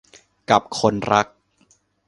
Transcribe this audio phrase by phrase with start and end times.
[0.49, 1.27] กับคนรัก